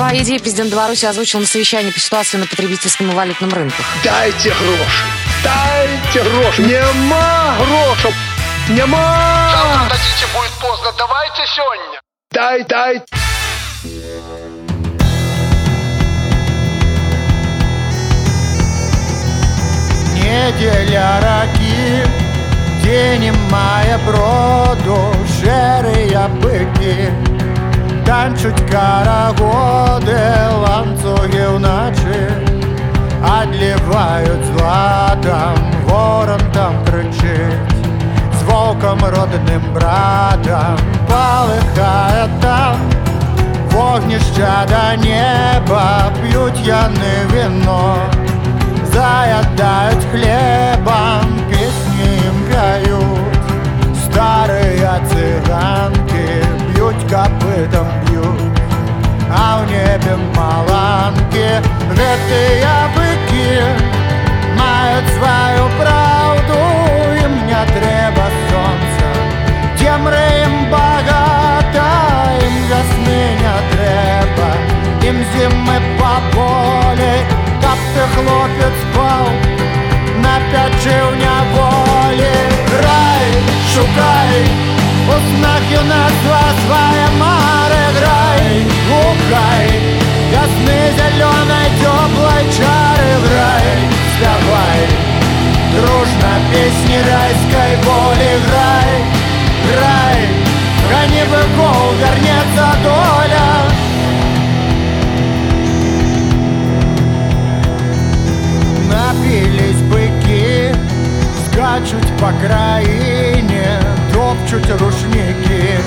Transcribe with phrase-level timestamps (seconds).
[0.00, 3.84] Свои идеи президент Беларуси озвучил на совещании по ситуации на потребительском и валютном рынках.
[4.02, 5.04] Дайте гроши!
[5.44, 6.62] Дайте гроши!
[6.62, 8.14] Нема грошей!
[8.70, 9.50] Нема!
[9.52, 10.90] Завтра дадите, будет поздно.
[10.96, 12.00] Давайте сегодня.
[12.32, 13.02] Дай, дай!
[20.14, 22.08] Неделя раки,
[22.82, 27.12] день має броду, шерія бики,
[28.09, 30.19] танчуть карагоди,
[30.61, 32.27] ланцюги вночі,
[33.41, 37.71] Одлівають златом, ворон там кричить,
[38.39, 40.77] з волком родним братом,
[41.07, 42.75] полихає там,
[43.71, 47.95] вогнища до неба, п'ють яни вино
[48.95, 51.38] заедают хлебом,
[57.60, 58.40] Копытом бьют
[59.30, 63.60] А в небе маланки Гэтые быки
[64.58, 66.58] Мают свою правду
[67.22, 69.06] Им не треба солнца
[69.78, 71.84] Темры им багато
[72.42, 74.48] Им весны не треба.
[75.02, 77.24] Им зимы по поле
[77.62, 79.28] Каб ты хлопец спал
[80.18, 82.32] На пячы в няволі
[82.70, 83.26] Грай,
[83.74, 84.70] шукай
[85.10, 87.09] У снах юнацтва свае
[96.52, 98.30] песни райской воли.
[98.46, 98.92] Грай,
[99.72, 100.40] грай
[100.90, 103.48] Гони быков, вернется доля.
[108.90, 110.74] Напились быки,
[111.46, 113.80] скачут по краине,
[114.12, 115.78] топчут рушники,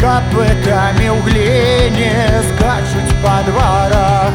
[0.00, 4.32] копытами в глине скачут по дворах,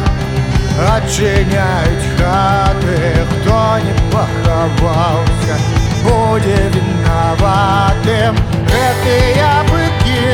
[0.80, 5.56] отчиняют хаты, кто не поховался,
[6.04, 8.36] будет виноватым.
[8.66, 10.26] Гэтые быки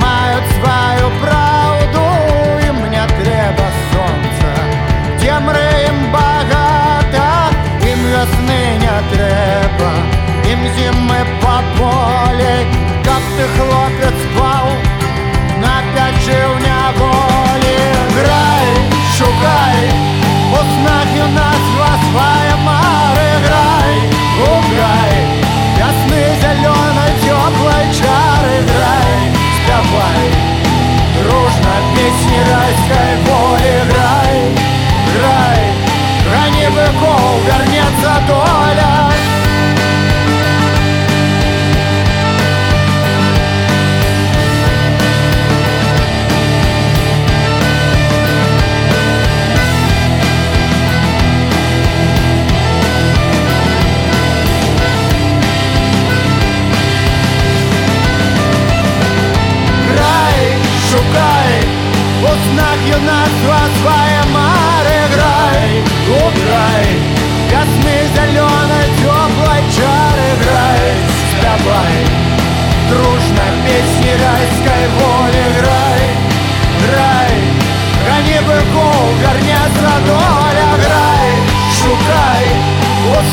[0.00, 2.02] мают свою правду,
[2.68, 4.50] им не треба солнца,
[5.20, 9.90] темры им багато, им весны не треба,
[10.50, 12.66] им зимы по поле,
[13.04, 14.68] как ты хлопец спал,
[15.60, 16.69] на пячи в неволі.
[19.40, 20.09] Грай, шукай,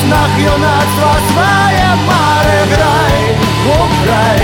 [0.08, 3.38] снах юнацтва своє мари грай,
[4.04, 4.42] грай,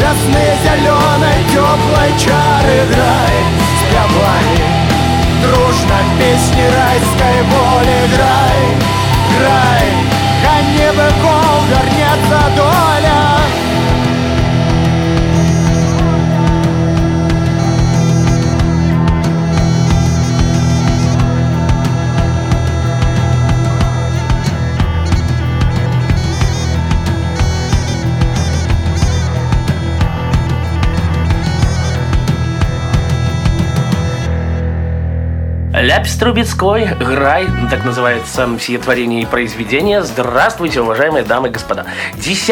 [0.00, 3.36] Весны зеленой теплой чары грай,
[3.80, 4.48] спявай
[5.42, 8.60] Дружно песни райской воли грай,
[9.38, 10.13] грай
[35.84, 40.02] Ляпис Трубецкой, Грай, так называется сие творение и произведение.
[40.02, 41.84] Здравствуйте, уважаемые дамы и господа.
[42.14, 42.48] 10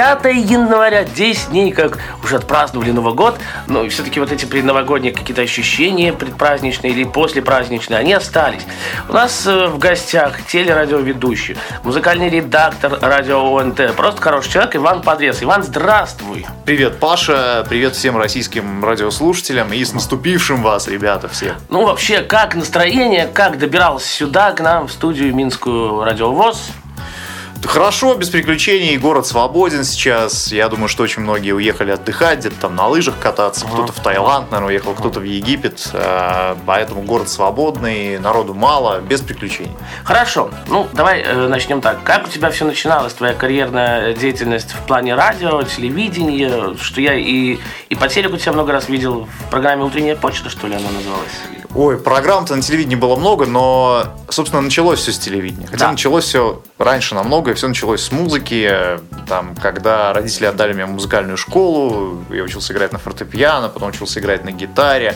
[0.50, 3.38] января, 10 дней, как уже отпраздновали Новый год,
[3.68, 8.66] но все-таки вот эти предновогодние какие-то ощущения предпраздничные или послепраздничные, они остались.
[9.08, 15.42] У нас э, в гостях телерадиоведущий, музыкальный редактор радио ОНТ, просто хороший человек Иван Подрез.
[15.42, 16.44] Иван, здравствуй.
[16.66, 21.54] Привет, Паша, привет всем российским радиослушателям и с наступившим вас, ребята, все.
[21.70, 26.72] Ну, вообще, как настроение, как добирался сюда, к нам, в студию Минскую радиовоз?
[27.64, 30.52] Хорошо, без приключений, город свободен сейчас.
[30.52, 34.50] Я думаю, что очень многие уехали отдыхать, где-то там на лыжах кататься, кто-то в Таиланд,
[34.50, 35.88] наверное, уехал, кто-то в Египет.
[35.92, 39.72] Э, Поэтому город свободный, народу мало, без приключений.
[40.04, 42.02] Хорошо, ну давай э, начнем так.
[42.02, 47.58] Как у тебя все начиналось, твоя карьерная деятельность в плане радио, телевидения, что я и,
[47.88, 51.61] и по телеку тебя много раз видел в программе «Утренняя почта», что ли она называлась?
[51.74, 55.66] Ой, программ-то на телевидении было много, но, собственно, началось все с телевидения.
[55.66, 55.90] Хотя Да.
[55.92, 58.70] началось все раньше намного, и все началось с музыки.
[59.26, 64.20] Там, когда родители отдали меня в музыкальную школу, я учился играть на фортепиано, потом учился
[64.20, 65.14] играть на гитаре,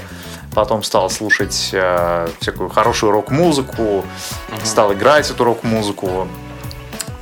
[0.55, 4.07] потом стал слушать э, всякую хорошую рок-музыку,
[4.65, 6.27] стал играть эту рок-музыку.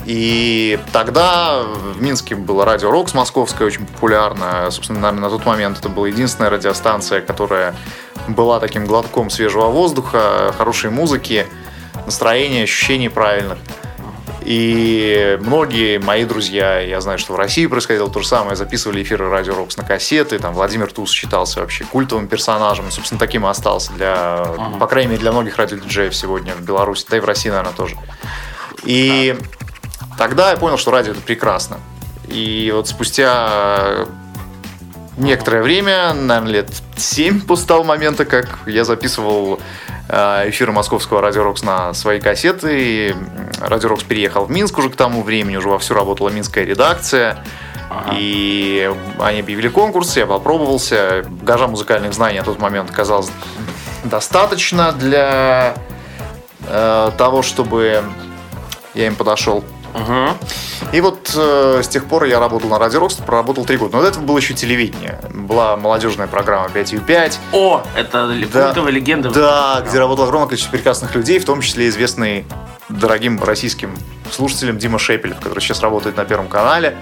[0.07, 4.71] И тогда в Минске было радио Рокс московское, очень популярное.
[4.71, 7.75] Собственно, наверное, на тот момент это была единственная радиостанция, которая
[8.29, 11.47] была таким глотком свежего воздуха, хорошей музыки,
[12.07, 13.59] настроения, ощущений правильных.
[14.43, 19.31] И многие мои друзья, я знаю, что в России происходило то же самое, записывали эфиры
[19.31, 23.93] Радио Рокс на кассеты, там Владимир Туз считался вообще культовым персонажем, собственно, таким и остался
[23.93, 24.45] для,
[24.79, 27.97] по крайней мере, для многих радиодиджеев сегодня в Беларуси, да и в России, наверное, тоже.
[28.83, 29.35] И
[30.19, 31.79] тогда я понял, что радио это прекрасно.
[32.29, 34.07] И вот спустя
[35.17, 39.61] некоторое время, наверное, лет 7 после того момента, как я записывал
[40.09, 42.69] э, эфиры московского Радио Рокс на свои кассеты.
[42.73, 43.15] И
[43.61, 47.45] Радио Рокс переехал в Минск уже к тому времени, уже вовсю работала минская редакция.
[48.13, 48.91] И
[49.21, 51.25] они объявили конкурс, я попробовался.
[51.43, 53.31] Багажа музыкальных знаний на тот момент оказалось
[54.05, 55.75] достаточно для
[56.67, 58.03] э, того, чтобы
[58.95, 59.65] я им подошел.
[59.95, 60.93] Угу.
[60.93, 63.97] И вот э, с тех пор я работал на Радио Рокс, проработал три года.
[63.97, 65.21] Но до этого было еще телевидение.
[65.33, 66.95] Была молодежная программа 5
[67.53, 68.67] О, это Да.
[68.67, 69.31] культовая легенда.
[69.31, 72.45] Да, где работало огромное количество прекрасных людей, в том числе известный
[72.89, 73.97] дорогим российским
[74.31, 76.97] слушателям Дима Шепелев, который сейчас работает на Первом канале.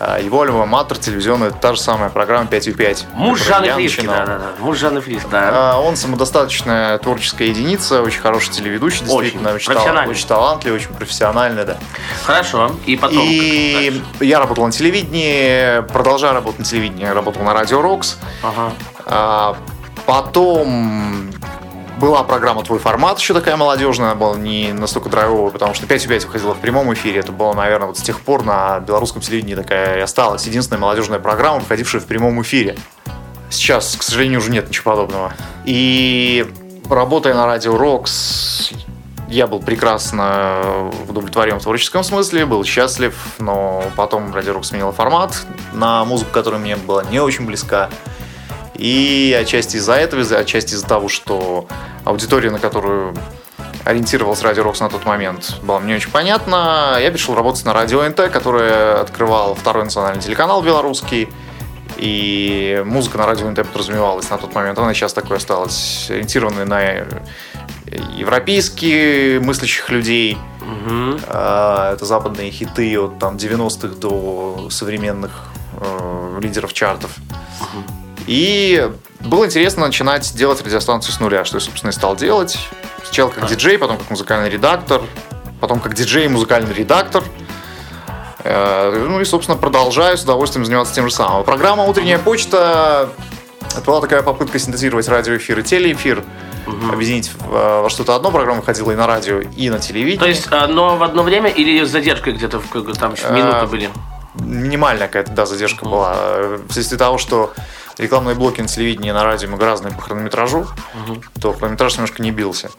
[0.00, 4.26] А, Его альма матер телевизионная, та же самая программа 5 5 Муж Жанны Флиски, да,
[4.26, 4.44] да, да.
[4.60, 5.72] Муж Жанны Флиски, да.
[5.74, 10.10] А, Он самодостаточная творческая единица, очень хороший телеведущий, действительно, очень, профессиональный.
[10.12, 11.78] очень талантливый, очень профессиональный, да.
[12.24, 12.70] Хорошо.
[12.86, 13.18] И потом.
[13.22, 18.18] И я работал на телевидении, продолжаю работать на телевидении, я работал на Радио Рокс.
[18.42, 18.72] Ага.
[19.06, 19.56] А,
[20.06, 21.30] Потом
[21.98, 26.24] была программа «Твой формат», еще такая молодежная, была не настолько драйвовая, потому что 5 5
[26.26, 27.20] выходила в прямом эфире.
[27.20, 30.46] Это было, наверное, вот с тех пор на белорусском телевидении такая и осталась.
[30.46, 32.76] Единственная молодежная программа, выходившая в прямом эфире.
[33.50, 35.32] Сейчас, к сожалению, уже нет ничего подобного.
[35.64, 36.46] И
[36.88, 38.72] работая на радио Рокс,
[39.28, 45.46] я был прекрасно удовлетворен в творческом смысле, был счастлив, но потом Радио Рокс сменила формат
[45.72, 47.90] на музыку, которая мне была не очень близка.
[48.78, 51.66] И отчасти из-за этого, отчасти из-за того, что
[52.04, 53.14] аудитория, на которую
[53.84, 56.96] ориентировался Радио Рокс на тот момент, была мне очень понятна.
[57.00, 61.28] Я перешел работать на Радио НТ, которое открывал второй национальный телеканал белорусский.
[61.96, 64.78] И музыка на радио НТ подразумевалась на тот момент.
[64.78, 67.06] Она сейчас такой осталась, ориентированной на
[68.16, 70.38] европейских мыслящих людей.
[71.26, 75.48] А, Это западные хиты от там, 90-х до современных
[75.80, 77.10] э, лидеров чартов.
[78.28, 78.90] И
[79.20, 82.58] было интересно начинать делать радиостанцию с нуля, что я, собственно, и стал делать.
[83.04, 85.00] Сначала как диджей, потом как музыкальный редактор,
[85.60, 87.24] потом как диджей и музыкальный редактор.
[88.44, 91.42] Э, Ну и, собственно, продолжаю с удовольствием заниматься тем же самым.
[91.44, 93.08] Программа «Утренняя почта»
[93.70, 96.22] это была такая попытка синтезировать радиоэфир и телеэфир,
[96.92, 98.30] объединить в- э, во что-то одно.
[98.30, 100.18] Программа выходила и на радио, и на телевидении.
[100.18, 102.60] То есть, но в одно время или с задержкой где-то
[102.98, 103.88] там в минуты А, были?
[104.34, 106.14] минимальная какая-то, да, задержка была.
[106.16, 107.52] Э, Вследствие того, что
[107.98, 110.66] рекламные блоки на телевидении и на радио мы разные по хронометражу,
[111.40, 112.70] то хронометраж немножко не бился.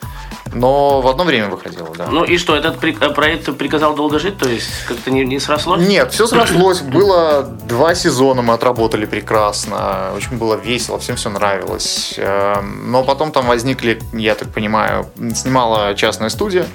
[0.54, 2.08] Но в одно время выходило, да.
[2.08, 5.88] Ну и что, этот э, проект приказал долго жить, то есть как-то не, не срослось?
[5.88, 6.82] Нет, все срослось.
[6.82, 10.12] Было два сезона, мы отработали прекрасно.
[10.16, 12.16] Очень было весело, всем все нравилось.
[12.18, 16.66] Эм, Но потом там возникли, я так понимаю, снимала частная студия.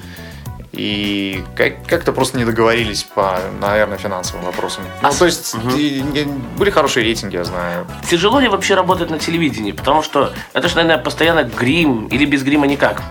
[0.77, 4.83] И как- как-то просто не договорились по, наверное, финансовым вопросам.
[5.03, 6.25] Ну, А то есть и- и
[6.59, 7.87] были хорошие рейтинги, я знаю.
[8.11, 9.71] Тяжело ли вообще работать на телевидении?
[9.73, 13.03] Потому что это же, наверное, постоянно грим или без грима никак.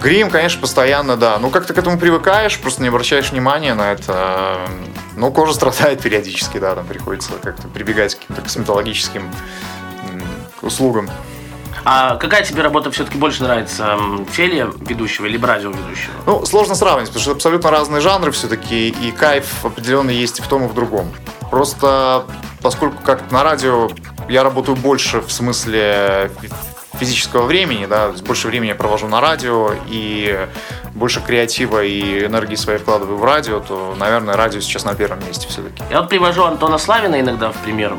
[0.00, 1.38] Грим, конечно, постоянно, да.
[1.40, 4.60] Ну, как ты к этому привыкаешь, просто не обращаешь внимания на это.
[5.16, 9.28] Ну, кожа страдает периодически, да, там приходится как-то прибегать к каким-то косметологическим
[10.62, 11.10] услугам.
[11.90, 13.84] А какая тебе работа все-таки больше нравится?
[13.98, 16.12] м, Теле ведущего или радио ведущего?
[16.26, 20.48] Ну, сложно сравнивать, потому что абсолютно разные жанры все-таки, и кайф определенно есть и в
[20.48, 21.10] том, и в другом.
[21.50, 22.24] Просто
[22.60, 23.88] поскольку как на радио
[24.28, 26.50] я работаю больше в смысле фи-
[26.98, 30.46] физического времени, да, больше времени я провожу на радио, и
[30.98, 35.46] больше креатива и энергии своей вкладываю в радио, то, наверное, радио сейчас на первом месте
[35.48, 35.82] все-таки.
[35.90, 37.94] Я вот привожу Антона Славина иногда в пример.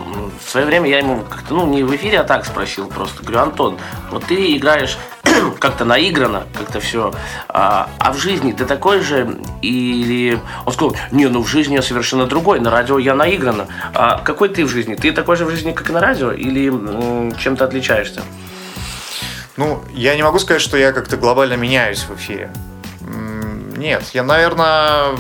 [0.46, 3.24] В свое время я ему как-то, ну, не в эфире, а так спросил просто.
[3.24, 3.78] Говорю, Антон,
[4.12, 4.98] вот ты играешь
[5.60, 7.14] как-то наигранно, как-то все.
[7.48, 9.38] А, а в жизни ты такой же?
[9.62, 10.40] Или...
[10.66, 13.68] Он сказал, не, ну в жизни я совершенно другой, на радио я наигранно.
[13.94, 14.96] А какой ты в жизни?
[14.96, 16.32] Ты такой же в жизни, как и на радио?
[16.32, 16.70] Или
[17.40, 18.22] чем-то отличаешься?
[19.56, 22.52] Ну, я не могу сказать, что я как-то глобально меняюсь в эфире.
[23.80, 25.16] Нет, я, наверное,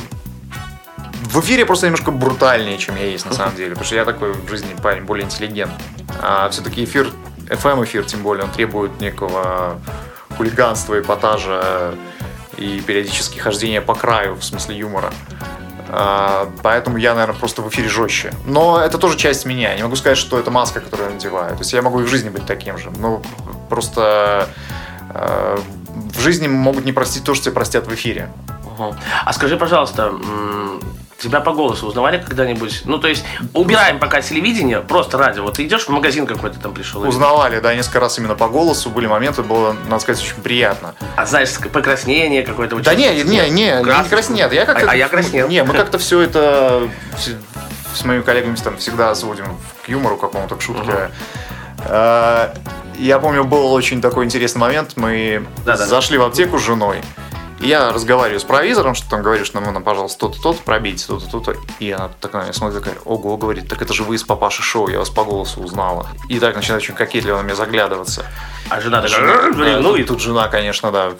[1.31, 3.69] в эфире просто немножко брутальнее, чем я есть на самом деле.
[3.69, 5.81] Потому что я такой в жизни парень более интеллигентный.
[6.21, 7.09] А все-таки эфир,
[7.47, 9.79] FM эфир, тем более, он требует некого
[10.35, 11.93] хулиганства, эпатажа
[12.57, 15.13] и периодически хождения по краю в смысле юмора.
[15.87, 18.33] А, Поэтому я, наверное, просто в эфире жестче.
[18.45, 19.69] Но это тоже часть меня.
[19.69, 21.53] Я не могу сказать, что это маска, которую я надеваю.
[21.53, 22.91] То есть я могу и в жизни быть таким же.
[22.97, 23.21] Но
[23.69, 24.49] просто
[25.13, 25.59] э,
[26.19, 28.29] в жизни могут не простить то, что тебе простят в эфире.
[29.25, 30.13] А скажи, пожалуйста,
[31.17, 32.81] тебя по голосу узнавали когда-нибудь?
[32.85, 33.23] Ну, то есть,
[33.53, 35.43] убираем пока телевидение, просто радио.
[35.43, 37.01] Вот ты идешь в магазин какой-то там пришел.
[37.07, 38.89] Узнавали, да, несколько раз именно по голосу.
[38.89, 40.93] Были моменты, было, надо сказать, очень приятно.
[41.15, 42.77] А знаешь, покраснение какое-то.
[42.79, 44.03] Да не, не, не, не, Красный.
[44.03, 44.53] не краснеет.
[44.53, 45.47] Я как-то, А- а я краснел.
[45.47, 46.89] Не, мы как-то все это
[47.93, 51.11] с моими коллегами там всегда сводим к юмору какому-то, к шутке.
[51.85, 52.53] Э,
[52.99, 54.93] Я помню, был очень такой интересный момент.
[54.97, 55.85] Мы Да-да.
[55.85, 57.01] зашли в аптеку с женой.
[57.61, 61.27] И я разговариваю с провизором, что там говоришь, нам, нам, пожалуйста, то-то, то-то пробейте, то-то,
[61.29, 61.55] то-то.
[61.79, 64.61] И она такая на меня смотрит, такая, ого, говорит, так это же вы из папаши
[64.63, 66.07] шоу, я вас по голосу узнала.
[66.29, 68.25] И так начинает очень кокетливо на меня заглядываться.
[68.69, 71.11] А жена такая, да, ну и тут жена, конечно, да,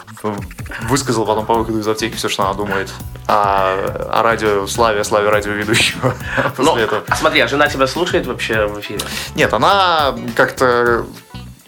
[0.88, 2.88] высказала потом по выходу из аптеки все, что она думает
[3.26, 6.14] о, о радио Славе, Славе радиоведущего
[6.56, 7.02] Ну, после этого.
[7.06, 9.00] а смотри, а жена тебя слушает вообще в эфире?
[9.34, 11.04] Нет, она как-то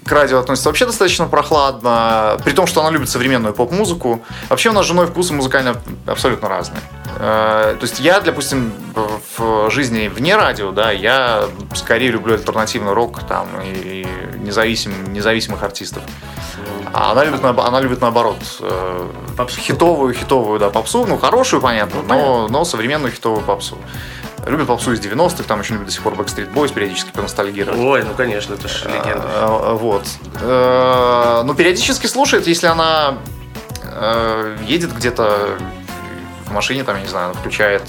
[0.05, 4.23] к радио относится вообще достаточно прохладно, при том, что она любит современную поп-музыку.
[4.49, 6.81] Вообще у нас с женой вкусы музыкально абсолютно разные.
[7.19, 8.73] Э, То есть я, допустим,
[9.37, 11.45] в жизни вне радио, да, я
[11.75, 14.07] скорее люблю альтернативный рок там и
[14.39, 16.03] независим, независимых артистов.
[16.93, 19.61] А она любит, она любит наоборот э, Попсу.
[19.61, 23.79] хитовую, хитовую, да, попсу, ну хорошую, понятно, Ну, но, но современную хитовую попсу.
[24.47, 27.79] Любит попсу из 90-х, там еще любит до сих пор Backstreet Boys периодически поностальгировать.
[27.79, 29.23] Ой, ну конечно, это же легенда.
[29.25, 30.05] А, Вот.
[30.41, 33.19] Э, Ну, периодически слушает, если она
[33.85, 35.57] э, едет где-то
[36.47, 37.83] в машине, там, я не знаю, включает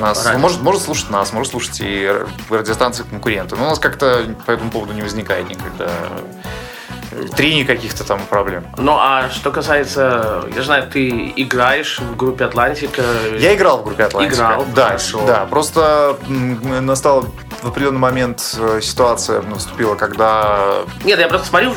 [0.00, 0.24] нас.
[0.24, 0.38] Радио.
[0.38, 2.10] Ну, может, может слушать нас, может слушать и
[2.48, 3.56] радиостанции конкуренты.
[3.56, 5.90] Но у нас как-то по этому поводу не возникает никогда
[7.36, 8.64] трений каких-то там проблем.
[8.76, 13.02] Ну, а что касается, я знаю, ты играешь в группе Атлантика.
[13.38, 14.34] Я играл в группе Атлантика.
[14.34, 15.24] Играл, да, хорошо.
[15.26, 15.46] да.
[15.46, 17.26] Просто м, настала
[17.62, 21.74] в определенный момент э, ситуация наступила, когда Нет, я просто смотрю,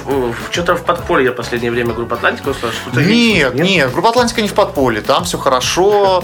[0.52, 3.64] что-то в подполье в последнее время группа Атлантика услышал, что-то Нет, есть.
[3.70, 6.24] нет, группа Атлантика не в подполье, там все хорошо.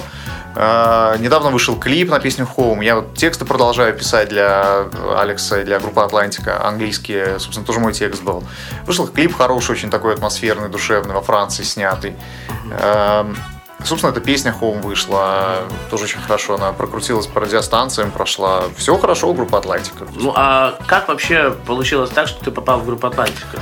[0.55, 2.83] Э, Недавно вышел клип на песню Home.
[2.83, 4.85] Я вот тексты продолжаю писать для
[5.17, 6.65] Алекса и для группы Атлантика.
[6.65, 8.43] Английские, собственно, тоже мой текст был.
[8.85, 12.15] Вышел клип хороший, очень такой атмосферный, душевный, во Франции снятый.
[12.81, 13.35] Эм,
[13.83, 16.55] Собственно, эта песня Home вышла тоже очень хорошо.
[16.55, 18.63] Она прокрутилась по радиостанциям, прошла.
[18.75, 20.05] Все хорошо у группы Атлантика.
[20.15, 23.61] Ну, а как вообще получилось так, что ты попал в группу Атлантика?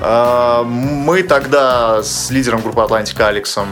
[0.00, 3.68] А, Мы тогда с лидером группы Атлантика Алексом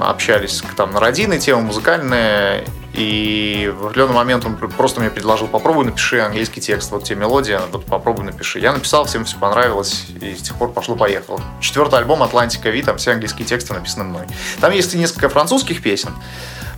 [0.00, 5.84] общались там на разные темы музыкальные, и в определенный момент он просто мне предложил, попробуй
[5.86, 8.58] напиши английский текст, вот тебе мелодия, вот попробуй напиши.
[8.58, 11.40] Я написал, всем все понравилось, и с тех пор пошло-поехало.
[11.60, 14.26] Четвертый альбом Атлантика Ви, там все английские тексты написаны мной.
[14.60, 16.10] Там есть и несколько французских песен,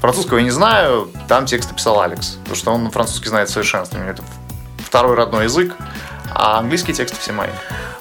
[0.04, 3.98] Французского я не знаю, там тексты писал Алекс, потому что он французский знает в совершенстве,
[3.98, 4.22] у него это
[4.76, 5.74] второй родной язык,
[6.34, 7.48] а английские тексты все мои.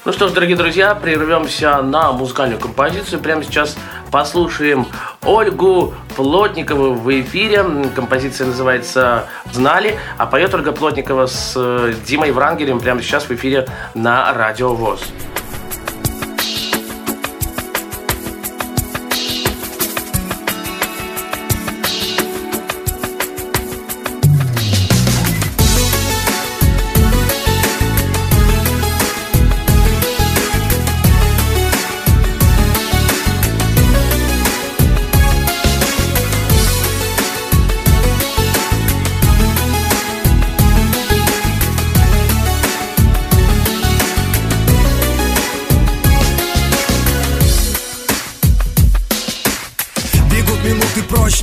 [0.05, 3.22] Ну что ж, дорогие друзья, прервемся на музыкальную композицию.
[3.22, 3.77] Прямо сейчас
[4.12, 4.86] послушаем
[5.24, 7.65] Ольгу Плотникову в эфире.
[7.95, 13.65] Композиция называется «Знали», а поет Ольга Плотникова с э, Димой Врангелем прямо сейчас в эфире
[13.93, 15.05] на Радио ВОЗ.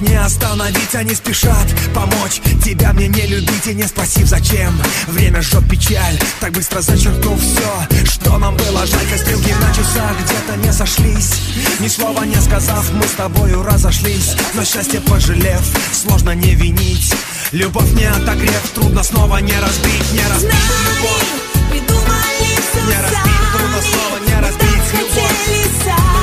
[0.00, 2.40] Не остановить, они спешат помочь.
[2.64, 4.80] Тебя мне не любить и не спросив зачем.
[5.08, 10.56] Время жжет печаль, так быстро зачеркнув все Что нам было жаль, стрелки на часах где-то
[10.64, 11.32] не сошлись.
[11.80, 14.34] Ни слова не сказав, мы с тобою разошлись.
[14.54, 17.12] Но счастье пожалев, сложно не винить.
[17.52, 20.52] Любовь не отогрев, трудно снова не разбить, не разбить
[20.86, 21.50] любовь.
[21.70, 25.30] Придумали все Не разбить, трудно снова не разбить любовь.
[25.46, 26.19] Хотели сами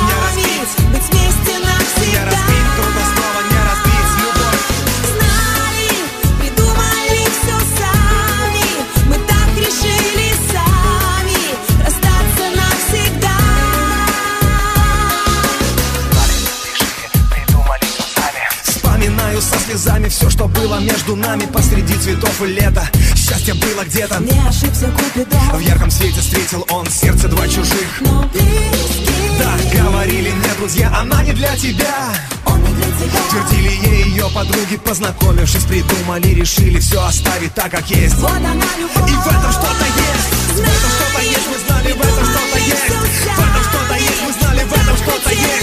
[20.38, 22.88] что было между нами Посреди цветов и лета.
[23.16, 24.20] Счастье было где-то.
[24.20, 28.00] Не ошибся Купидон В ярком свете встретил он сердце два чужих.
[28.02, 29.08] Но близкий.
[29.36, 32.14] Да, говорили мне друзья, она не для тебя.
[32.46, 33.20] Он не для тебя.
[33.30, 38.14] Твердили ей ее подруги, познакомившись Придумали, решили все оставить так, как есть.
[38.14, 39.10] Вот она любовь.
[39.10, 40.54] И в этом что-то есть.
[40.54, 42.88] В этом что-то есть, мы знали, в этом что-то есть.
[42.88, 45.57] В этом что-то есть, мы знали, в этом что-то есть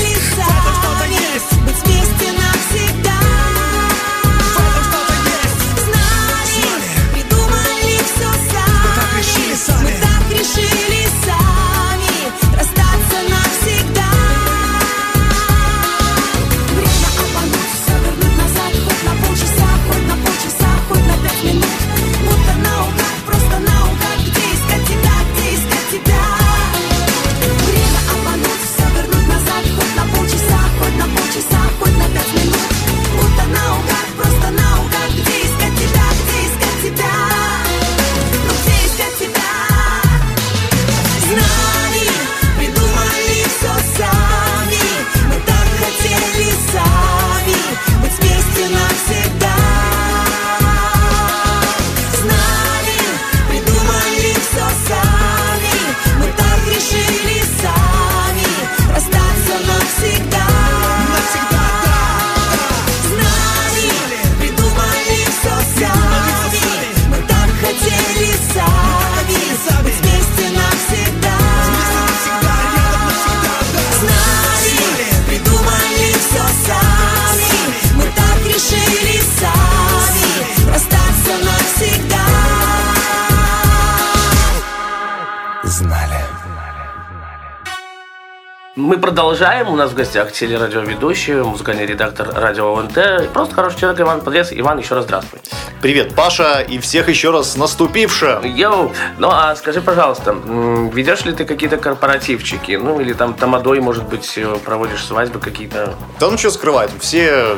[88.86, 89.70] Мы продолжаем.
[89.70, 93.32] У нас в гостях телерадиоведущий, музыкальный редактор радио ОНТ.
[93.34, 94.50] Просто хороший человек Иван Подрез.
[94.52, 95.40] Иван, еще раз здравствуй.
[95.82, 98.46] Привет, Паша, и всех еще раз наступившим.
[98.46, 102.74] Йоу, ну а скажи, пожалуйста, ведешь ли ты какие-то корпоративчики?
[102.74, 105.96] Ну или там тамадой, может быть, э, проводишь свадьбы какие-то?
[106.20, 107.58] Да ну что скрывать, все э,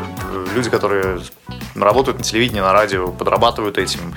[0.55, 1.19] люди, которые
[1.75, 4.15] работают на телевидении, на радио, подрабатывают этим.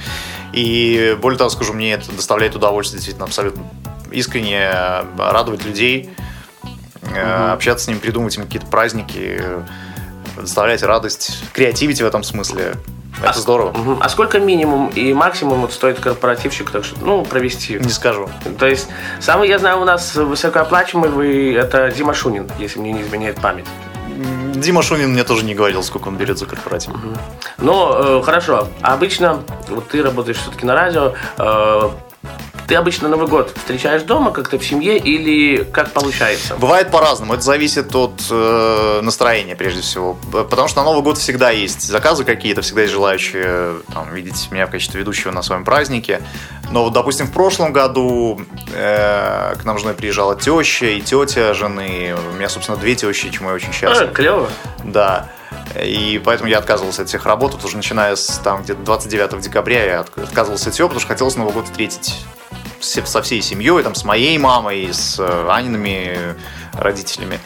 [0.53, 3.65] И более того, скажу, мне это доставляет удовольствие действительно абсолютно
[4.13, 6.09] искренне э, радовать людей,
[7.03, 9.43] э, общаться с ними, придумывать им какие-то праздники,
[10.37, 12.75] доставлять радость, креативить в этом смысле.
[13.23, 13.73] Это здорово.
[13.73, 13.99] Мгм.
[14.01, 17.75] А сколько минимум и максимум вот стоит корпоративчик, так что, ну, провести?
[17.75, 18.31] Не скажу.
[18.59, 18.89] То есть,
[19.21, 23.67] самый, я знаю, у нас высокооплачиваемый вы, это Дима Шунин, если мне не изменяет память.
[24.55, 26.93] Дима Шунин мне тоже не говорил, сколько он берет за корпоратив.
[27.59, 28.69] Ну, э, хорошо.
[28.81, 31.91] Обычно, вот ты работаешь все-таки на радио, э,
[32.71, 36.55] ты обычно Новый год встречаешь дома как-то в семье или как получается?
[36.55, 37.35] Бывает по-разному.
[37.35, 40.17] Это зависит от э, настроения, прежде всего.
[40.31, 44.53] Потому что на Новый год всегда есть заказы какие-то, всегда есть желающие э, там, видеть
[44.53, 46.23] меня в качестве ведущего на своем празднике.
[46.71, 48.41] Но вот, допустим, в прошлом году
[48.73, 52.15] э, к нам женой приезжала теща и тетя жены.
[52.33, 54.13] У меня, собственно, две тещи, чему я очень А, счастлив.
[54.13, 54.49] клево.
[54.85, 55.29] Да.
[55.85, 57.53] И поэтому я отказывался от всех работ.
[57.55, 61.09] Вот уже начиная с там где-то 29 декабря я от- отказывался от всего, потому что
[61.09, 62.15] хотелось Новый год встретить
[62.81, 66.37] со всей семьей, там, с моей мамой, с э, Аниными
[66.73, 67.39] родителями,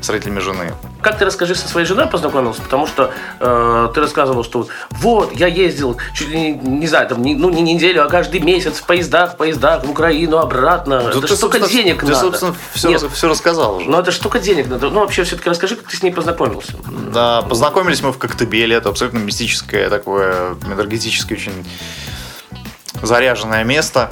[0.00, 0.72] с родителями жены.
[1.02, 2.62] Как ты расскажи, со своей женой познакомился?
[2.62, 7.22] Потому что э, ты рассказывал, что вот, я ездил чуть ли не, не знаю, там,
[7.22, 11.00] не, ну не неделю, а каждый месяц в поездах, в поездах, в Украину, обратно.
[11.02, 12.18] Да это ты, столько денег ты, надо.
[12.18, 13.88] собственно, все, Нет, все рассказал уже.
[13.88, 14.90] ну это столько денег надо.
[14.90, 16.74] Ну вообще все-таки расскажи, как ты с ней познакомился.
[17.12, 18.76] Да, познакомились мы в Коктебеле.
[18.76, 21.64] Это абсолютно мистическое такое энергетически очень
[23.02, 24.10] заряженное место.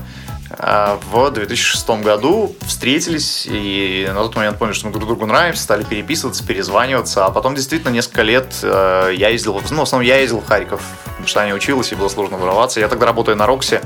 [0.50, 5.62] А, В 2006 году встретились и на тот момент поняли, что мы друг другу нравимся,
[5.62, 10.18] стали переписываться, перезваниваться, а потом действительно несколько лет э, я ездил, ну, в основном я
[10.18, 12.80] ездил в Харьков, потому что Аня училась, и было сложно вырываться.
[12.80, 13.80] Я тогда работая на Роксе,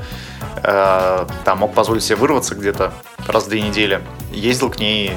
[0.61, 2.93] э, там мог позволить себе вырваться где-то
[3.27, 4.01] раз в две недели.
[4.31, 5.13] Ездил к ней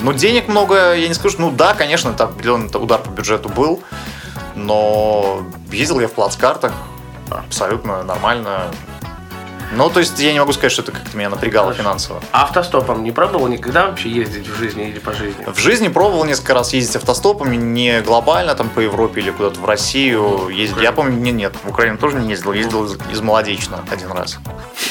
[0.00, 1.36] Ну, денег много, я не скажу.
[1.38, 3.82] Ну, да, конечно, это определенный удар по бюджету был.
[4.54, 6.72] Но ездил я в плацкартах
[7.30, 8.70] абсолютно нормально.
[9.76, 11.82] Ну, то есть я не могу сказать, что это как-то меня напрягало Хорошо.
[11.82, 12.22] финансово.
[12.32, 15.44] А автостопом не пробовал никогда вообще ездить в жизни или по жизни?
[15.46, 19.64] В жизни пробовал несколько раз ездить автостопами, не глобально там по Европе или куда-то в
[19.64, 20.82] Россию ездить.
[20.82, 24.38] Я помню, не, нет, в Украину тоже не ездил, ездил из, из Молодечно один раз.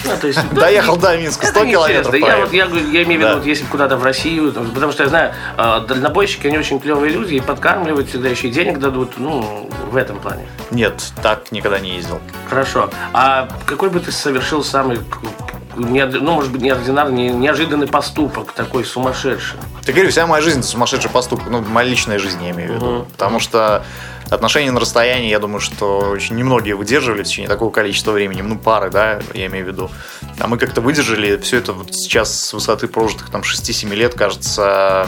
[0.05, 2.15] Ну, то есть, ну, Доехал до Минска, 100 Это километров.
[2.15, 5.09] Я, вот, я, я имею в виду, вот если куда-то в Россию, потому что я
[5.09, 9.69] знаю, э, дальнобойщики, они очень клевые люди, и подкармливают всегда еще и денег дадут, ну,
[9.91, 10.47] в этом плане.
[10.71, 12.19] Нет, так никогда не ездил.
[12.49, 12.89] Хорошо.
[13.13, 14.99] А какой бы ты совершил самый,
[15.75, 19.59] неор- ну, может быть, неординарный, не- неожиданный поступок, такой сумасшедший?
[19.85, 21.47] Ты говорю, вся моя жизнь это сумасшедший поступок.
[21.47, 22.85] Ну, моя личная жизнь, я имею в виду.
[22.85, 23.05] Мгм.
[23.05, 23.85] Потому что
[24.31, 28.41] отношения на расстоянии, я думаю, что очень немногие выдерживали в течение такого количества времени.
[28.41, 29.91] Ну, пары, да, я имею в виду.
[30.39, 31.37] А мы как-то выдержали.
[31.37, 35.07] Все это вот сейчас с высоты прожитых там 6-7 лет кажется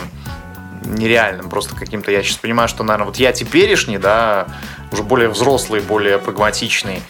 [0.84, 1.50] нереальным.
[1.50, 2.12] Просто каким-то...
[2.12, 4.46] Я сейчас понимаю, что, наверное, вот я теперешний, да,
[4.92, 7.02] уже более взрослый, более прагматичный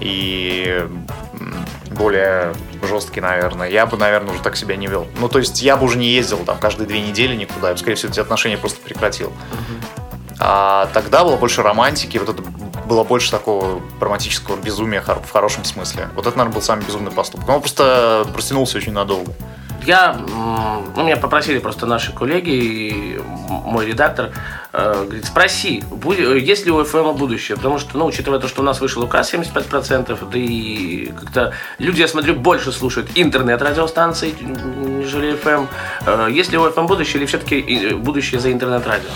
[0.00, 0.86] и
[1.94, 2.52] более
[2.82, 3.68] жесткий, наверное.
[3.68, 5.06] Я бы, наверное, уже так себя не вел.
[5.18, 7.68] Ну, то есть я бы уже не ездил там каждые две недели никуда.
[7.68, 9.32] Я бы, скорее всего, эти отношения просто прекратил.
[10.38, 12.42] А тогда было больше романтики, вот это
[12.86, 16.08] было больше такого романтического безумия в хорошем смысле.
[16.14, 17.48] Вот это, наверное, был самый безумный поступок.
[17.48, 19.32] Он просто растянулся очень надолго.
[19.86, 20.14] Я,
[20.96, 24.30] ну, меня попросили просто наши коллеги, и мой редактор,
[24.72, 28.62] э, говорит, спроси, будет, есть ли у ФМ будущее, потому что, ну, учитывая то, что
[28.62, 35.36] у нас вышел указ 75%, да и как-то люди, я смотрю, больше слушают интернет-радиостанций, нежели
[35.36, 35.66] ФМ.
[36.06, 39.10] Э, есть ли у ФМ будущее или все-таки будущее за интернет-радио?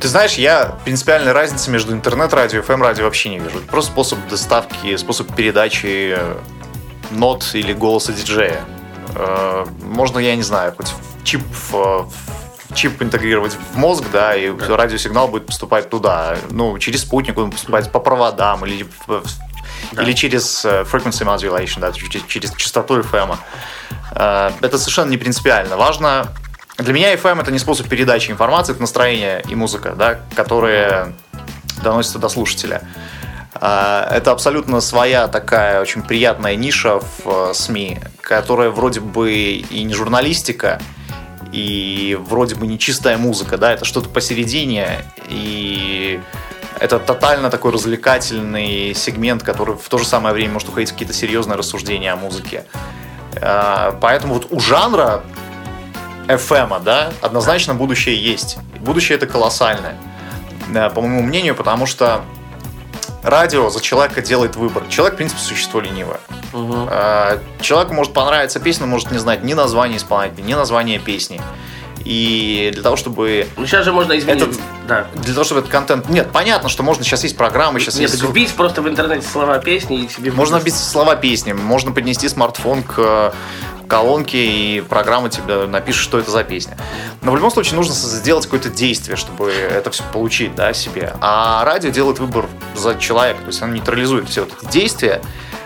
[0.00, 3.58] Ты знаешь, я принципиальной разницы между интернет-радио и FM-радио вообще не вижу.
[3.58, 6.36] Это просто способ доставки, способ передачи э,
[7.10, 8.64] нот или голоса диджея.
[9.14, 10.92] Э, Можно, я не знаю, хоть
[11.24, 12.08] чип, в-
[12.74, 16.36] чип интегрировать в мозг, да, и радиосигнал будет поступать туда.
[16.50, 18.86] Ну, через спутник он поступает по проводам или,
[19.92, 20.02] Да.
[20.02, 23.36] или через э, frequency modulation, да, через, частоту FM.
[24.12, 25.76] Э, Это совершенно не принципиально.
[25.76, 26.28] Важно
[26.78, 31.12] для меня FM это не способ передачи информации, это настроение и музыка, да, которые
[31.82, 32.82] доносятся до слушателя.
[33.54, 37.98] Это абсолютно своя такая очень приятная ниша в СМИ,
[38.30, 40.80] которая вроде бы и не журналистика,
[41.50, 46.20] и вроде бы не чистая музыка, да, это что-то посередине, и
[46.78, 51.12] это тотально такой развлекательный сегмент, который в то же самое время может уходить в какие-то
[51.12, 52.66] серьезные рассуждения о музыке.
[53.42, 55.24] А, Поэтому вот у жанра
[56.28, 58.58] FM, да, однозначно будущее есть.
[58.78, 59.96] Будущее это колоссальное,
[60.72, 62.20] э, по моему мнению, потому что
[63.22, 64.84] радио за человека делает выбор.
[64.88, 66.20] Человек, в принципе, существо ленивое.
[66.52, 71.40] Э, Человеку может понравиться песня, может не знать ни названия исполнителя, ни названия песни.
[72.04, 74.42] И для того, чтобы Ну, сейчас же можно изменить.
[74.42, 74.58] Этот-
[74.88, 75.06] Да.
[75.14, 76.08] для того, чтобы этот контент...
[76.08, 78.20] Нет, понятно, что можно, сейчас есть программы, сейчас Нет, есть...
[78.20, 80.32] так вбить просто в интернете слова песни и себе...
[80.32, 83.32] Можно вбить слова песни, можно поднести смартфон к э,
[83.86, 86.76] колонке, и программа тебе напишет, что это за песня.
[87.22, 91.12] Но в любом случае нужно сделать какое-то действие, чтобы это все получить да, себе.
[91.20, 95.59] А радио делает выбор за человека, то есть оно нейтрализует все вот эти действия э,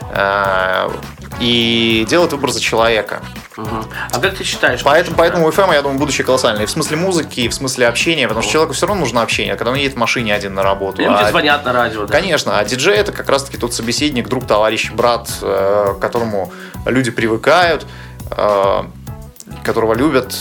[1.40, 3.20] и делает выбор за человека.
[3.56, 3.84] Мгм.
[4.12, 4.82] А как ты считаешь?
[4.82, 6.64] Поэтому, поэтому у FM, я думаю, будущее колоссальное.
[6.64, 9.56] И в смысле музыки, и в смысле общения, потому что человеку все равно нужно общение,
[9.56, 11.02] когда он едет в машине один на работу.
[11.02, 12.06] Люди А звонят на радио.
[12.06, 12.12] да.
[12.12, 16.52] Конечно, а диджей это как раз-таки тот собеседник, друг, товарищ, брат, э, к которому
[16.86, 17.86] люди привыкают,
[18.30, 18.82] э,
[19.62, 20.34] которого любят,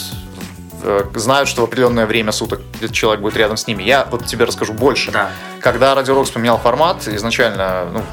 [0.84, 3.84] э, знают, что в определенное время суток этот человек будет рядом с ними.
[3.84, 5.12] Я вот тебе расскажу больше.
[5.12, 5.30] Да.
[5.60, 8.04] Когда Радио Рокс поменял формат, изначально ну, э,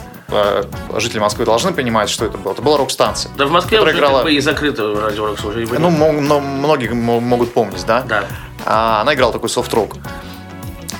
[0.96, 2.52] жители Москвы должны понимать, что это было.
[2.52, 3.30] Это была рок-станция.
[3.36, 5.66] Да в Москве уже играла- и закрыто радио Рокс уже.
[5.78, 8.02] Ну, многие мо- могут помнить, да?
[8.02, 8.24] Да.
[8.64, 9.94] А, она играла такой софт-рок.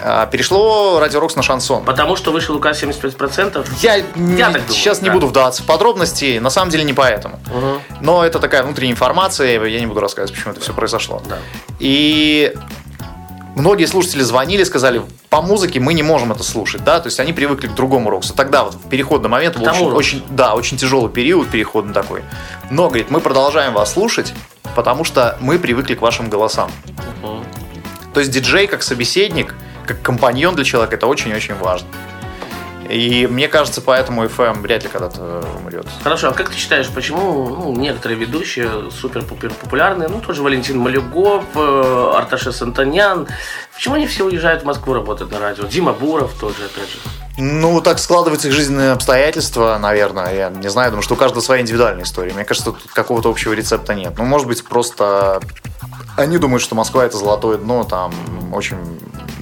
[0.03, 1.85] А, перешло Радио Рокс на шансон.
[1.85, 3.67] Потому что вышел указ 75%.
[3.83, 5.15] Я, не- Я так думаю, сейчас не да.
[5.15, 7.39] буду вдаваться в подробности, на самом деле не поэтому.
[7.55, 7.81] Мгм.
[8.01, 11.23] Но это такая внутренняя информация, я не буду рассказывать, почему это все произошло.
[11.29, 11.37] Да.
[11.81, 12.55] И
[13.55, 17.33] многие слушатели звонили, сказали, по музыке мы не можем это слушать, да, то есть они
[17.33, 18.35] привыкли к другому роксу.
[18.35, 22.23] Тогда вот в переходный момент был очень, очень, да, очень тяжелый период переходный такой.
[22.71, 24.33] Но, говорит, мы продолжаем вас слушать,
[24.75, 26.71] потому что мы привыкли к вашим голосам.
[27.23, 27.45] Мгм.
[28.13, 29.55] То есть диджей как собеседник,
[29.87, 31.89] как компаньон для человека, это очень-очень важно.
[32.89, 35.87] И мне кажется, поэтому FM вряд ли когда-то умрет.
[36.03, 41.45] Хорошо, а как ты считаешь, почему ну, некоторые ведущие супер-пупер популярные, ну, тоже Валентин Малюгов,
[41.55, 43.29] э, Арташес Антонян,
[43.75, 45.65] почему они все уезжают в Москву работать на радио?
[45.65, 46.99] Дима Буров тоже, опять же.
[47.39, 50.35] Ну, так складываются их жизненные обстоятельства, наверное.
[50.35, 52.33] Я не знаю, думаю, что у каждого своя индивидуальная история.
[52.33, 54.15] Мне кажется, тут какого-то общего рецепта нет.
[54.19, 55.41] Ну, может быть, просто
[56.17, 58.13] Они думают, что Москва это золотое дно, там
[58.53, 59.01] очень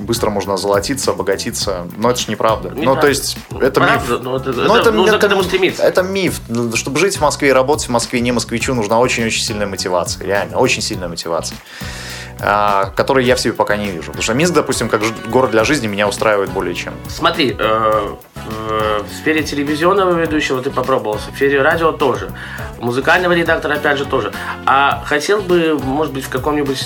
[0.09, 1.87] быстро можно озолотиться, обогатиться.
[1.97, 2.71] Но это же неправда.
[2.71, 3.03] Ну, Неправда.
[3.03, 4.21] то есть, это Правда, миф.
[4.25, 5.83] но это- Ну, это- нужно к этому стремиться.
[5.85, 6.40] Это миф.
[6.49, 10.25] Ну, Чтобы жить в Москве и работать в Москве не москвичу, нужна очень-очень сильная мотивация.
[10.27, 11.57] Реально, очень сильная мотивация.
[12.40, 14.07] а, Которой я в себе пока не вижу.
[14.07, 16.94] Потому что Минск, допустим, как город для жизни меня устраивает более чем.
[17.09, 18.14] Смотри, э,
[18.46, 22.31] в в сфере телевизионного ведущего ты попробовался, в сфере радио тоже,
[22.81, 24.33] музыкального редактора опять же тоже.
[24.66, 26.79] А хотел бы, может быть, в каком-нибудь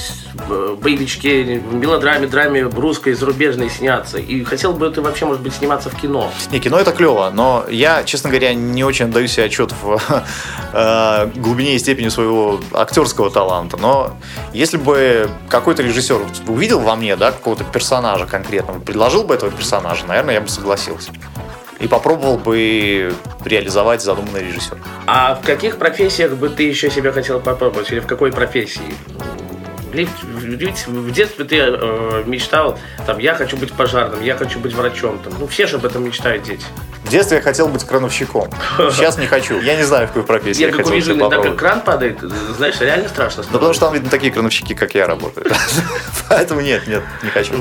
[0.48, 4.18] э, боевичке, мелодраме, драме русской, зарубежной сняться?
[4.18, 6.30] И хотел бы ты вообще, может быть, сниматься в кино?
[6.50, 10.00] Не, кино это клево, но я, честно говоря, не очень отдаю себе отчет в
[10.72, 13.76] э, глубине и степени своего актерского таланта.
[13.76, 14.16] Но
[14.52, 20.06] если бы какой-то режиссер увидел во мне, да, какого-то персонажа конкретного, предложил бы этого персонажа,
[20.06, 21.12] наверное, я бы согласился.
[21.82, 23.12] И попробовал бы
[23.44, 24.78] реализовать задуманный режиссер.
[25.06, 27.90] А в каких профессиях бы ты еще себя хотел попробовать?
[27.90, 28.94] Или в какой профессии?
[29.92, 30.08] Ведь
[30.86, 35.18] в детстве ты э, мечтал, там, я хочу быть пожарным, я хочу быть врачом.
[35.18, 36.64] Там, ну, все же об этом мечтают дети.
[37.04, 38.48] В детстве я хотел быть крановщиком.
[38.78, 39.60] Сейчас не хочу.
[39.60, 42.20] Я не знаю, в какой профессии Я, я как хотел увижу иногда, как кран падает,
[42.56, 43.42] знаешь, реально страшно.
[43.46, 45.52] Ну, потому что там, видно, такие крановщики, как я, работают.
[46.28, 47.52] Поэтому нет, нет, не хочу.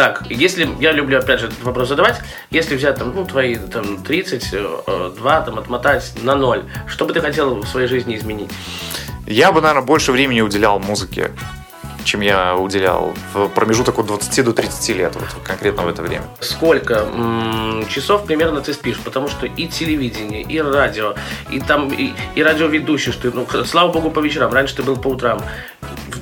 [0.00, 4.02] Так, если, я люблю, опять же, этот вопрос задавать, если взять там, ну, твои там
[4.02, 8.48] 32, там, отмотать на ноль, что бы ты хотел в своей жизни изменить?
[9.26, 11.32] Я бы, наверное, больше времени уделял музыке,
[12.04, 16.24] чем я уделял в промежуток от 20 до 30 лет, вот конкретно в это время.
[16.40, 18.98] Сколько м, часов примерно ты спишь?
[19.00, 21.14] Потому что и телевидение, и радио,
[21.50, 24.96] и там, и, и радиоведущий, что ты, ну, слава богу, по вечерам, раньше ты был
[24.96, 25.42] по утрам.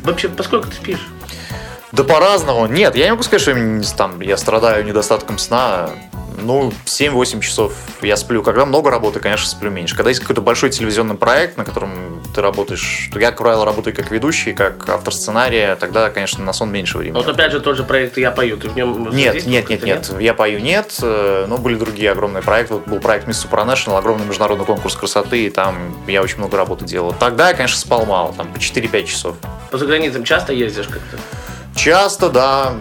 [0.02, 1.06] Вообще, поскольку ты спишь?
[1.98, 2.66] Да по-разному.
[2.66, 5.90] Нет, я не могу сказать, что там, я страдаю недостатком сна.
[6.40, 8.44] Ну, 7-8 часов я сплю.
[8.44, 9.96] Когда много работы, конечно, сплю меньше.
[9.96, 13.96] Когда есть какой-то большой телевизионный проект, на котором ты работаешь, то я, как правило, работаю
[13.96, 17.16] как ведущий, как автор сценария, тогда, конечно, на сон меньше времени.
[17.16, 20.12] Вот опять же тот же проект «Я пою», ты в нем Нет, нет, нет, нет.
[20.20, 22.74] Я пою нет, э, но были другие огромные проекты.
[22.74, 26.84] Вот был проект Miss Supranational, огромный международный конкурс красоты, и там я очень много работы
[26.84, 27.12] делал.
[27.18, 29.36] Тогда я, конечно, спал мало, там по 4-5 часов.
[29.72, 31.16] По заграницам часто ездишь как-то?
[31.78, 32.72] Часто, да,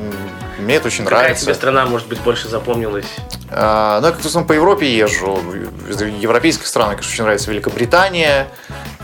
[0.60, 1.46] мне это очень Какая нравится.
[1.46, 3.06] тебе страна, может быть, больше запомнилась?
[3.52, 5.36] А, Ну, я как-то основном по Европе езжу.
[5.36, 8.48] В европейских странах, конечно, очень нравится Великобритания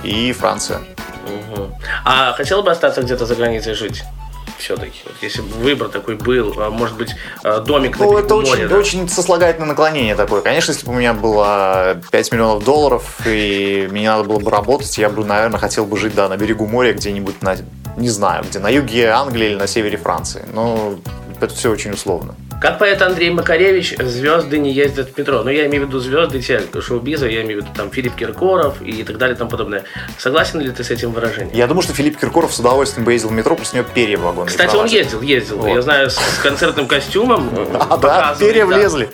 [0.04, 0.80] и Франция.
[1.28, 1.74] Мгм.
[2.06, 4.04] А хотел бы остаться где-то за границей жить?
[4.58, 8.36] Все-таки, если бы выбор такой был, а, может быть, а, домик на Ну, берегу это
[8.36, 8.78] очень, моря, да?
[8.78, 10.42] очень сослагательное наклонение такое.
[10.42, 14.98] Конечно, если бы у меня было 5 миллионов долларов, и мне надо было бы работать,
[14.98, 17.58] я бы, наверное, хотел бы жить, да, на берегу моря, где-нибудь на,
[17.98, 20.46] не знаю, где, на юге Англии или на севере Франции.
[20.54, 20.96] Но
[21.40, 22.36] это все очень условно.
[22.62, 25.44] Как поэт Андрей Макаревич, звезды не ездят в метро.
[25.44, 28.82] Ну, я имею в виду звезды те шоу-биза, я имею в виду там Филипп Киркоров
[28.82, 29.84] и так далее и тому подобное.
[30.18, 31.54] Согласен ли ты с этим выражением?
[31.54, 34.18] Я думаю, что Филипп Киркоров с удовольствием бы ездил в метро, просто у него перья
[34.18, 34.48] в вагоне.
[34.48, 35.58] Кстати, он ездил, ездил.
[35.58, 35.68] Вот.
[35.68, 37.50] Я знаю, с концертным костюмом.
[37.56, 38.36] э, А, да?
[38.40, 39.10] Перья влезли?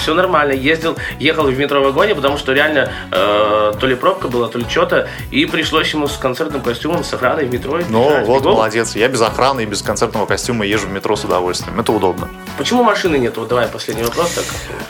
[0.00, 0.52] Все нормально.
[0.52, 4.64] Ездил, ехал в метро вагоне, потому что реально э, то ли пробка была, то ли
[4.68, 5.08] что-то.
[5.30, 7.80] И пришлось ему с концертным костюмом, с охраной в метро.
[7.88, 8.96] Ну, вот, молодец.
[8.96, 11.78] Я без охраны и без концертного костюма езжу в метро с удовольствием.
[11.78, 12.28] Это удобно.
[12.68, 13.34] Почему машины нет?
[13.38, 14.32] Вот давай последний вопрос.
[14.32, 14.44] Так.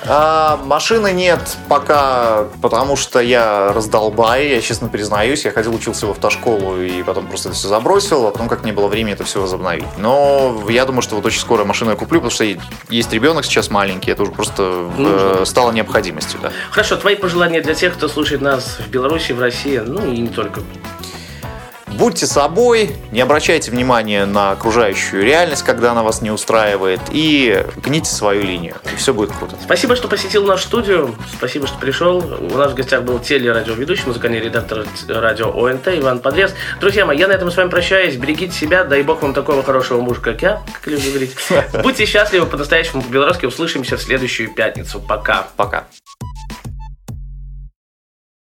[0.04, 1.38] А, машины нет
[1.68, 5.44] пока, потому что я раздолбай, я честно признаюсь.
[5.44, 8.72] Я ходил, учился в автошколу и потом просто это все забросил, а потом как не
[8.72, 9.84] было времени это все возобновить.
[9.96, 12.44] Но я думаю, что вот очень скоро машину я куплю, потому что
[12.88, 15.44] есть ребенок сейчас маленький, это уже просто э, Нужно.
[15.44, 16.40] стало необходимостью.
[16.42, 16.50] Да.
[16.72, 20.28] Хорошо, твои пожелания для тех, кто слушает нас в Беларуси, в России, ну и не
[20.30, 20.62] только.
[21.98, 28.08] Будьте собой, не обращайте внимания на окружающую реальность, когда она вас не устраивает, и гните
[28.08, 29.56] свою линию, и все будет круто.
[29.60, 31.16] Спасибо, что посетил нашу студию.
[31.36, 32.18] Спасибо, что пришел.
[32.18, 36.54] У нас в гостях был телерадиоведущий, музыкальный редактор радио ОНТ Иван Подрез.
[36.80, 38.14] Друзья мои, я на этом с вами прощаюсь.
[38.14, 38.84] Берегите себя.
[38.84, 41.34] Дай бог вам такого хорошего мужа, как я, как люблю говорить.
[41.82, 43.46] Будьте счастливы по-настоящему по-белорусски.
[43.46, 45.00] Услышимся в следующую пятницу.
[45.00, 45.48] Пока.
[45.56, 45.88] Пока.